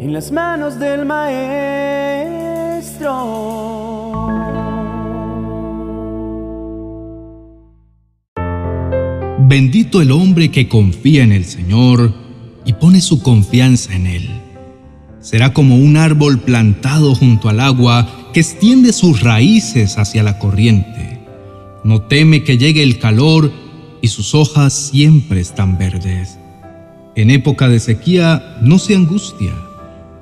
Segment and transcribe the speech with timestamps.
[0.00, 1.50] en las manos del Maestro.
[9.40, 12.14] Bendito el hombre que confía en el Señor
[12.64, 14.30] y pone su confianza en Él.
[15.20, 21.20] Será como un árbol plantado junto al agua que extiende sus raíces hacia la corriente.
[21.84, 23.52] No teme que llegue el calor
[24.00, 26.38] y sus hojas siempre están verdes.
[27.16, 29.52] En época de sequía no se angustia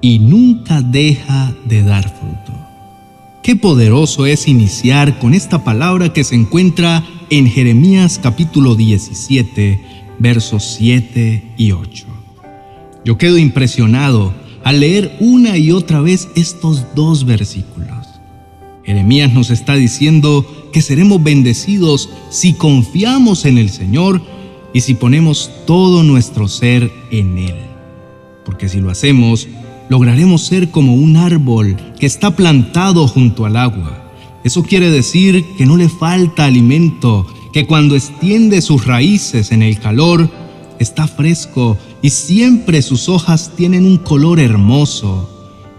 [0.00, 2.52] y nunca deja de dar fruto.
[3.42, 9.80] Qué poderoso es iniciar con esta palabra que se encuentra en Jeremías capítulo 17,
[10.18, 12.06] versos 7 y 8.
[13.04, 14.34] Yo quedo impresionado
[14.64, 17.88] al leer una y otra vez estos dos versículos.
[18.84, 24.22] Jeremías nos está diciendo que seremos bendecidos si confiamos en el Señor
[24.72, 27.56] y si ponemos todo nuestro ser en Él.
[28.44, 29.48] Porque si lo hacemos,
[29.88, 34.04] lograremos ser como un árbol que está plantado junto al agua.
[34.44, 39.78] Eso quiere decir que no le falta alimento, que cuando extiende sus raíces en el
[39.78, 40.30] calor,
[40.78, 45.28] está fresco y siempre sus hojas tienen un color hermoso,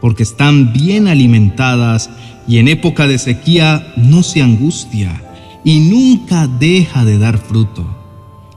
[0.02, 2.09] porque están bien alimentadas
[2.47, 5.23] y en época de sequía no se angustia
[5.63, 7.85] y nunca deja de dar fruto.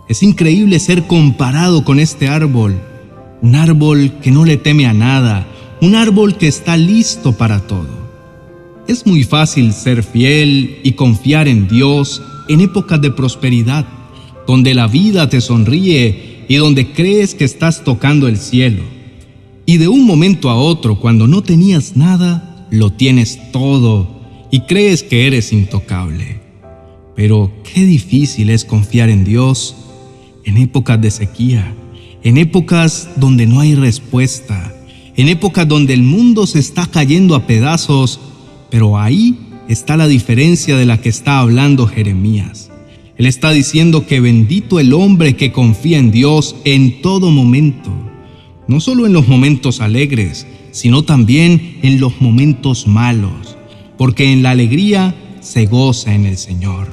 [0.08, 2.80] Es increíble ser comparado con este árbol,
[3.42, 5.46] un árbol que no le teme a nada,
[5.80, 8.02] un árbol que está listo para todo.
[8.86, 13.84] Es muy fácil ser fiel y confiar en Dios en épocas de prosperidad,
[14.46, 18.82] donde la vida te sonríe y donde crees que estás tocando el cielo.
[19.66, 24.08] Y de un momento a otro, cuando no tenías nada, lo tienes todo
[24.50, 26.40] y crees que eres intocable.
[27.16, 29.76] Pero qué difícil es confiar en Dios
[30.44, 31.74] en épocas de sequía,
[32.24, 34.74] en épocas donde no hay respuesta,
[35.16, 38.20] en épocas donde el mundo se está cayendo a pedazos,
[38.70, 39.36] pero ahí
[39.68, 42.70] está la diferencia de la que está hablando Jeremías.
[43.18, 47.90] Él está diciendo que bendito el hombre que confía en Dios en todo momento,
[48.68, 53.56] no solo en los momentos alegres, sino también en los momentos malos,
[53.98, 56.88] porque en la alegría se goza en el Señor.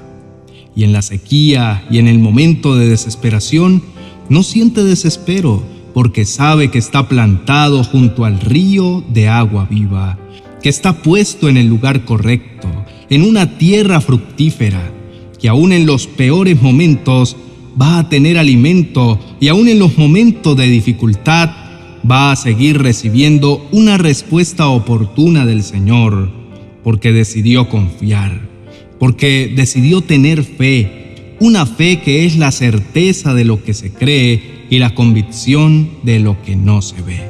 [0.75, 3.83] Y en la sequía y en el momento de desesperación,
[4.29, 5.63] no siente desespero,
[5.93, 10.17] porque sabe que está plantado junto al río de agua viva,
[10.61, 12.67] que está puesto en el lugar correcto,
[13.09, 14.91] en una tierra fructífera,
[15.39, 17.35] que aún en los peores momentos
[17.79, 21.49] va a tener alimento y aún en los momentos de dificultad
[22.09, 26.29] va a seguir recibiendo una respuesta oportuna del Señor,
[26.83, 28.41] porque decidió confiar,
[28.99, 30.98] porque decidió tener fe,
[31.39, 36.19] una fe que es la certeza de lo que se cree y la convicción de
[36.19, 37.21] lo que no se ve.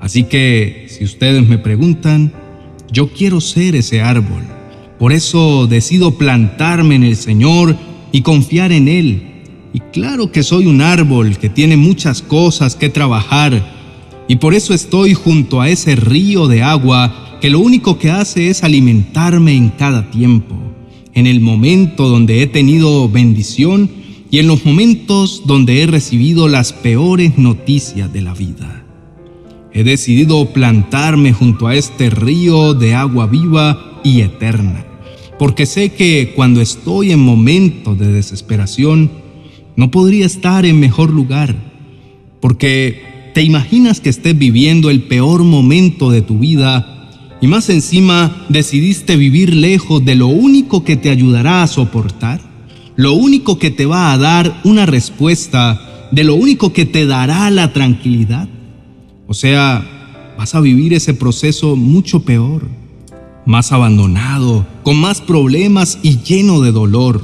[0.00, 2.32] Así que, si ustedes me preguntan,
[2.90, 4.42] yo quiero ser ese árbol.
[4.98, 7.76] Por eso decido plantarme en el Señor
[8.12, 9.22] y confiar en Él.
[9.72, 13.62] Y claro que soy un árbol que tiene muchas cosas que trabajar.
[14.26, 18.48] Y por eso estoy junto a ese río de agua que lo único que hace
[18.48, 20.56] es alimentarme en cada tiempo.
[21.20, 23.90] En el momento donde he tenido bendición
[24.30, 28.86] y en los momentos donde he recibido las peores noticias de la vida.
[29.74, 34.86] He decidido plantarme junto a este río de agua viva y eterna,
[35.38, 39.10] porque sé que cuando estoy en momentos de desesperación,
[39.76, 41.54] no podría estar en mejor lugar,
[42.40, 46.99] porque te imaginas que estés viviendo el peor momento de tu vida
[47.40, 52.50] y más encima decidiste vivir lejos de lo único que te ayudará a soportar
[53.00, 57.48] lo único que te va a dar una respuesta, de lo único que te dará
[57.48, 58.46] la tranquilidad.
[59.26, 62.68] O sea, vas a vivir ese proceso mucho peor,
[63.46, 67.22] más abandonado, con más problemas y lleno de dolor.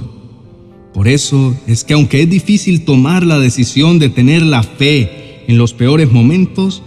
[0.95, 5.59] Por eso es que aunque es difícil tomar la decisión de tener la fe en
[5.59, 6.83] los peores momentos,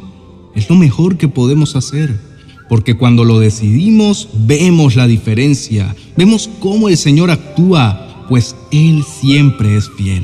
[0.55, 2.28] es lo mejor que podemos hacer.
[2.69, 9.75] Porque cuando lo decidimos, vemos la diferencia, vemos cómo el Señor actúa, pues Él siempre
[9.75, 10.23] es fiel.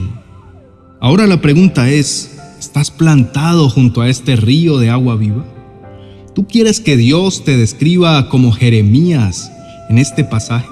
[1.02, 5.44] Ahora la pregunta es, ¿estás plantado junto a este río de agua viva?
[6.36, 9.52] ¿Tú quieres que Dios te describa como Jeremías
[9.90, 10.68] en este pasaje?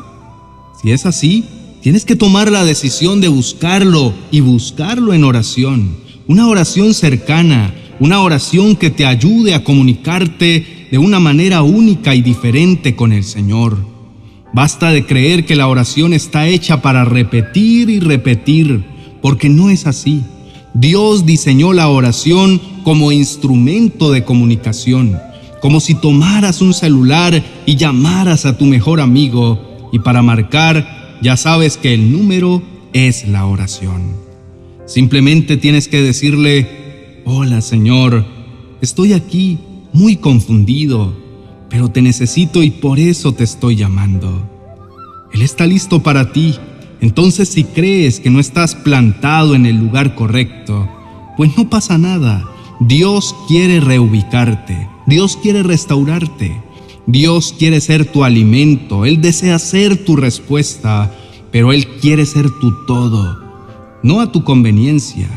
[0.81, 1.45] Si es así,
[1.81, 5.95] tienes que tomar la decisión de buscarlo y buscarlo en oración,
[6.27, 12.21] una oración cercana, una oración que te ayude a comunicarte de una manera única y
[12.21, 13.93] diferente con el Señor
[14.53, 18.83] Basta de creer que la oración está hecha para repetir y repetir,
[19.19, 20.21] porque no es así.
[20.75, 25.19] Dios diseñó la oración como instrumento de comunicación,
[25.59, 31.35] como si tomaras un celular y llamaras a tu mejor amigo y para marcar ya
[31.35, 32.61] sabes que el número
[32.93, 34.13] es la oración.
[34.85, 38.23] Simplemente tienes que decirle, hola Señor,
[38.81, 39.57] estoy aquí
[39.93, 41.15] muy confundido,
[41.69, 44.49] pero te necesito y por eso te estoy llamando.
[45.33, 46.55] Él está listo para ti.
[47.01, 50.87] Entonces si crees que no estás plantado en el lugar correcto,
[51.37, 52.45] pues no pasa nada.
[52.79, 54.87] Dios quiere reubicarte.
[55.05, 56.61] Dios quiere restaurarte.
[57.05, 59.05] Dios quiere ser tu alimento.
[59.05, 61.11] Él desea ser tu respuesta,
[61.51, 63.39] pero Él quiere ser tu todo.
[64.01, 65.27] No a tu conveniencia,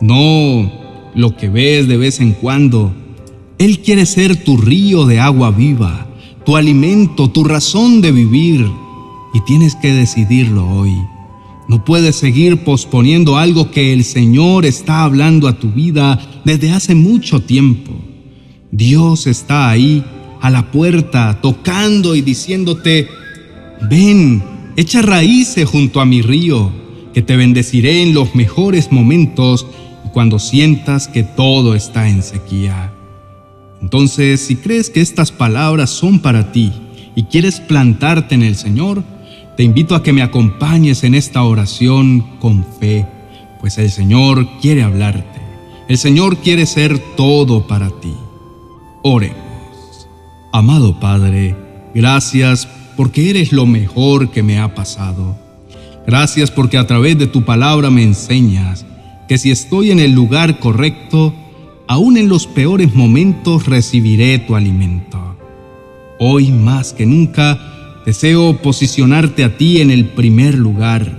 [0.00, 0.70] no
[1.14, 2.92] lo que ves de vez en cuando.
[3.58, 6.06] Él quiere ser tu río de agua viva,
[6.46, 8.64] tu alimento, tu razón de vivir
[9.34, 10.92] y tienes que decidirlo hoy.
[11.66, 16.94] No puedes seguir posponiendo algo que el Señor está hablando a tu vida desde hace
[16.94, 17.92] mucho tiempo.
[18.70, 20.04] Dios está ahí
[20.40, 23.08] a la puerta tocando y diciéndote,
[23.90, 24.42] ven,
[24.76, 26.70] echa raíces junto a mi río,
[27.12, 29.66] que te bendeciré en los mejores momentos
[30.06, 32.94] y cuando sientas que todo está en sequía.
[33.80, 36.72] Entonces, si crees que estas palabras son para ti
[37.14, 39.02] y quieres plantarte en el Señor,
[39.56, 43.06] te invito a que me acompañes en esta oración con fe,
[43.60, 45.40] pues el Señor quiere hablarte.
[45.88, 48.14] El Señor quiere ser todo para ti.
[49.02, 49.38] Oremos.
[50.52, 51.56] Amado Padre,
[51.94, 55.36] gracias porque eres lo mejor que me ha pasado.
[56.06, 58.86] Gracias porque a través de tu palabra me enseñas
[59.28, 61.34] que si estoy en el lugar correcto,
[61.88, 65.18] aún en los peores momentos recibiré tu alimento.
[66.20, 67.58] Hoy más que nunca,
[68.08, 71.12] Deseo posicionarte a ti en el primer lugar.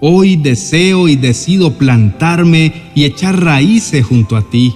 [0.00, 4.74] Hoy deseo y decido plantarme y echar raíces junto a ti.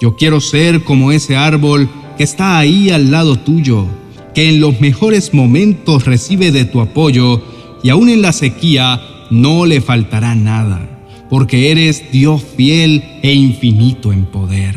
[0.00, 1.86] Yo quiero ser como ese árbol
[2.16, 3.84] que está ahí al lado tuyo,
[4.34, 7.42] que en los mejores momentos recibe de tu apoyo
[7.82, 10.89] y aún en la sequía no le faltará nada,
[11.30, 14.76] porque eres Dios fiel e infinito en poder.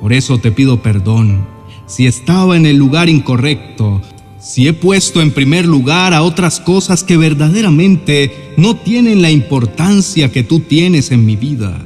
[0.00, 1.46] Por eso te pido perdón
[1.90, 4.00] si estaba en el lugar incorrecto,
[4.38, 10.30] si he puesto en primer lugar a otras cosas que verdaderamente no tienen la importancia
[10.30, 11.84] que tú tienes en mi vida.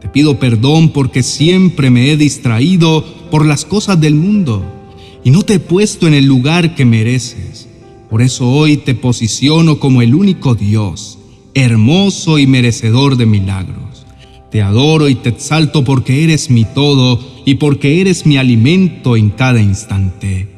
[0.00, 4.64] Te pido perdón porque siempre me he distraído por las cosas del mundo
[5.22, 7.68] y no te he puesto en el lugar que mereces.
[8.10, 11.17] Por eso hoy te posiciono como el único Dios,
[11.58, 14.06] hermoso y merecedor de milagros.
[14.50, 19.30] Te adoro y te exalto porque eres mi todo y porque eres mi alimento en
[19.30, 20.48] cada instante.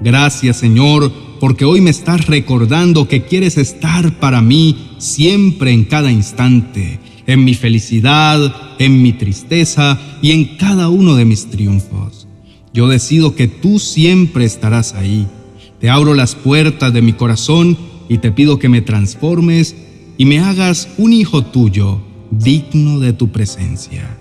[0.00, 6.10] Gracias Señor, porque hoy me estás recordando que quieres estar para mí siempre en cada
[6.10, 12.26] instante, en mi felicidad, en mi tristeza y en cada uno de mis triunfos.
[12.72, 15.26] Yo decido que tú siempre estarás ahí.
[15.80, 17.76] Te abro las puertas de mi corazón
[18.08, 19.76] y te pido que me transformes
[20.18, 24.16] y me hagas un hijo tuyo, digno de tu presencia.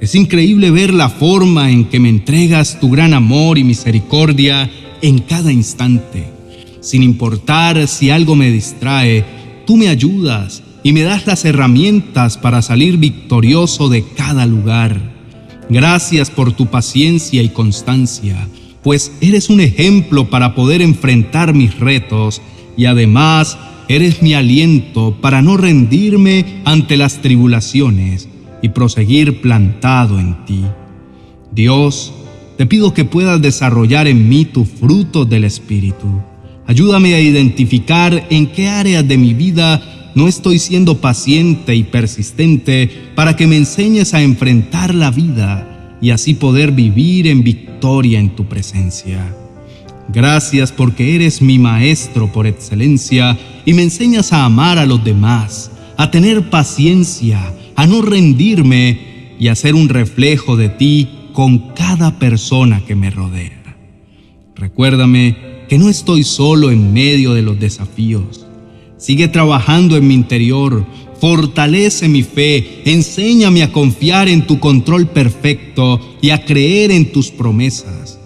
[0.00, 4.70] Es increíble ver la forma en que me entregas tu gran amor y misericordia
[5.00, 6.26] en cada instante.
[6.80, 9.24] Sin importar si algo me distrae,
[9.66, 15.00] tú me ayudas y me das las herramientas para salir victorioso de cada lugar.
[15.70, 18.48] Gracias por tu paciencia y constancia,
[18.82, 22.42] pues eres un ejemplo para poder enfrentar mis retos
[22.76, 23.56] y además
[23.88, 28.28] eres mi aliento para no rendirme ante las tribulaciones
[28.62, 30.64] y proseguir plantado en ti.
[31.52, 32.12] Dios,
[32.56, 36.06] te pido que puedas desarrollar en mí tu fruto del Espíritu.
[36.66, 39.82] Ayúdame a identificar en qué áreas de mi vida
[40.14, 46.10] no estoy siendo paciente y persistente para que me enseñes a enfrentar la vida y
[46.10, 49.43] así poder vivir en victoria en tu presencia.
[50.12, 55.70] Gracias porque eres mi maestro por excelencia y me enseñas a amar a los demás,
[55.96, 62.18] a tener paciencia, a no rendirme y a ser un reflejo de ti con cada
[62.18, 63.76] persona que me rodea.
[64.54, 65.36] Recuérdame
[65.68, 68.46] que no estoy solo en medio de los desafíos.
[68.98, 70.86] Sigue trabajando en mi interior,
[71.20, 77.30] fortalece mi fe, enséñame a confiar en tu control perfecto y a creer en tus
[77.30, 78.20] promesas.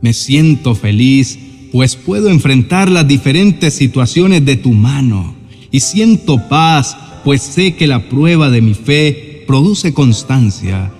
[0.00, 1.38] Me siento feliz,
[1.72, 5.34] pues puedo enfrentar las diferentes situaciones de tu mano
[5.70, 10.92] y siento paz, pues sé que la prueba de mi fe produce constancia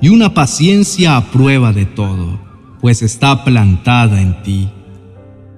[0.00, 2.38] y una paciencia a prueba de todo,
[2.80, 4.68] pues está plantada en ti.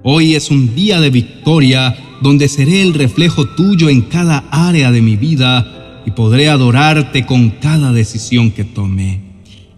[0.03, 5.01] Hoy es un día de victoria donde seré el reflejo tuyo en cada área de
[5.01, 9.28] mi vida y podré adorarte con cada decisión que tome.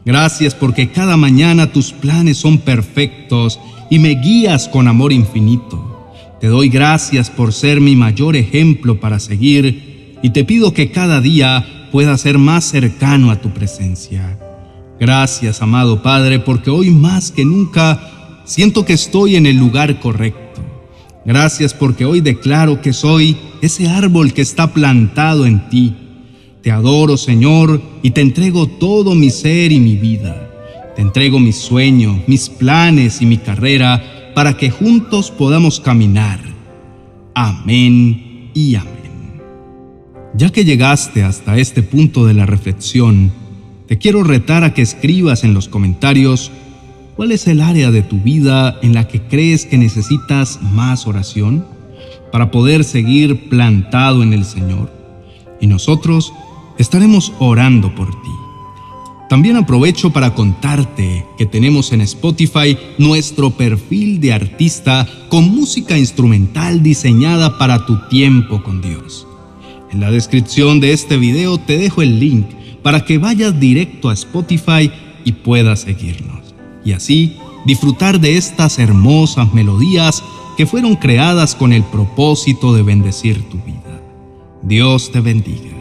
[0.04, 5.88] Gracias porque cada mañana tus planes son perfectos y me guías con amor infinito.
[6.40, 11.22] Te doy gracias por ser mi mayor ejemplo para seguir y te pido que cada
[11.22, 14.40] día pueda ser más cercano a tu presencia.
[15.00, 20.62] Gracias, amado Padre, porque hoy más que nunca siento que estoy en el lugar correcto.
[21.26, 25.96] Gracias porque hoy declaro que soy ese árbol que está plantado en ti
[26.62, 30.50] te adoro, Señor, y te entrego todo mi ser y mi vida.
[30.96, 36.40] Te entrego mis sueños, mis planes y mi carrera para que juntos podamos caminar.
[37.34, 38.92] Amén y amén.
[40.36, 43.32] Ya que llegaste hasta este punto de la reflexión,
[43.88, 46.52] te quiero retar a que escribas en los comentarios
[47.16, 51.66] cuál es el área de tu vida en la que crees que necesitas más oración
[52.32, 54.92] para poder seguir plantado en el Señor.
[55.60, 56.34] Y nosotros
[56.82, 58.30] estaremos orando por ti.
[59.30, 66.84] También aprovecho para contarte que tenemos en Spotify nuestro perfil de artista con música instrumental
[66.84, 69.26] diseñada para tu tiempo con Dios.
[69.92, 72.46] En la descripción de este video te dejo el link
[72.84, 74.92] para que vayas directo a Spotify
[75.24, 76.54] y puedas seguirnos.
[76.84, 80.24] Y así disfrutar de estas hermosas melodías
[80.58, 84.02] que fueron creadas con el propósito de bendecir tu vida.
[84.62, 85.81] Dios te bendiga.